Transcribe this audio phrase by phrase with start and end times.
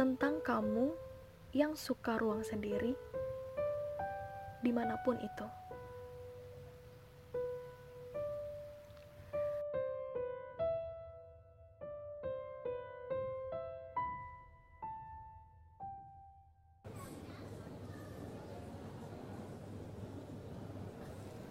[0.00, 0.96] tentang kamu
[1.52, 2.96] yang suka ruang sendiri
[4.64, 5.44] di mana pun itu.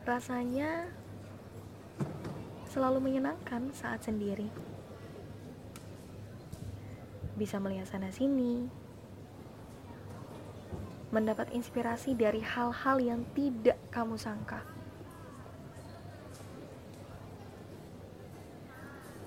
[0.09, 0.89] Rasanya
[2.66, 4.49] selalu menyenangkan saat sendiri.
[7.39, 8.67] Bisa melihat sana-sini,
[11.07, 14.59] mendapat inspirasi dari hal-hal yang tidak kamu sangka.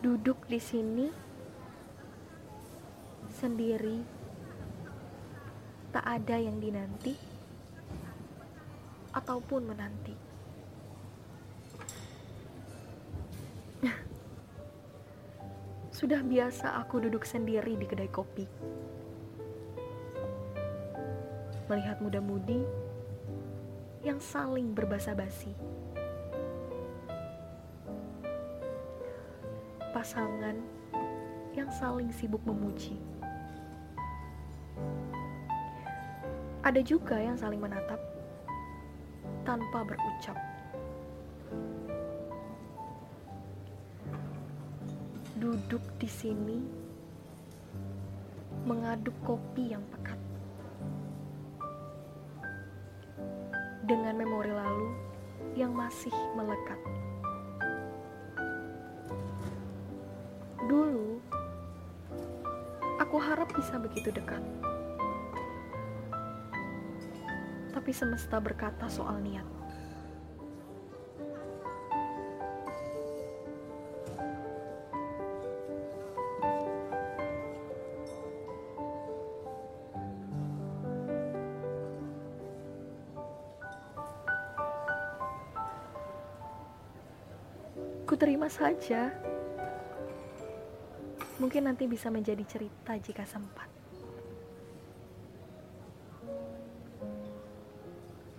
[0.05, 1.09] Duduk di sini
[3.33, 4.05] sendiri,
[5.88, 7.16] tak ada yang dinanti
[9.16, 10.32] ataupun menanti.
[16.03, 18.43] Sudah biasa aku duduk sendiri di kedai kopi.
[21.71, 22.67] Melihat muda-mudi
[24.03, 25.55] yang saling berbasa basi.
[29.95, 30.59] Pasangan
[31.55, 32.99] yang saling sibuk memuji.
[36.67, 38.03] Ada juga yang saling menatap
[39.47, 40.52] tanpa berucap.
[45.43, 46.62] Duduk di sini
[48.62, 50.15] mengaduk kopi yang pekat
[53.82, 54.95] dengan memori lalu
[55.59, 56.79] yang masih melekat.
[60.71, 61.18] Dulu,
[63.02, 64.47] aku harap bisa begitu dekat.
[67.75, 69.62] Tapi semesta berkata soal niat.
[88.12, 89.09] Ku terima saja.
[91.41, 93.65] Mungkin nanti bisa menjadi cerita jika sempat.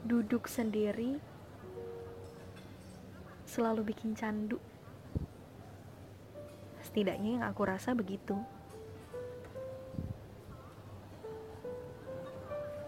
[0.06, 1.18] Duduk sendiri
[3.50, 4.62] selalu bikin candu.
[6.86, 8.38] Setidaknya yang aku rasa begitu.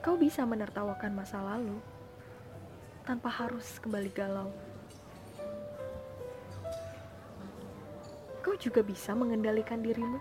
[0.06, 1.82] Kau bisa menertawakan masa lalu
[3.10, 4.54] tanpa harus kembali galau.
[8.56, 10.16] Kau juga bisa mengendalikan dirimu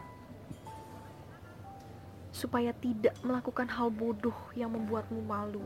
[2.35, 5.63] supaya tidak melakukan hal bodoh yang membuatmu malu.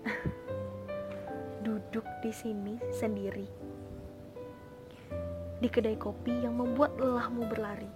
[1.68, 3.44] Duduk di sini sendiri
[5.60, 7.92] di kedai kopi yang membuat lelahmu berlari.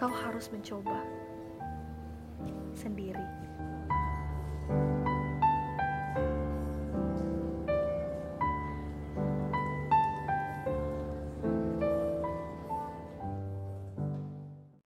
[0.00, 1.04] Kau harus mencoba
[2.72, 3.28] sendiri.